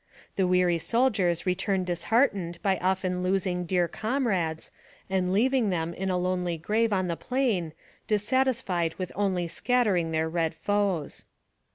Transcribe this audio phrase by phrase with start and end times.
[0.35, 4.71] The weary soldiers return dis heartened by often losing dear comrades,
[5.11, 7.73] and leaving them in a lonely grave on the plain,
[8.07, 11.25] dissatisfied with only scattering their red foes.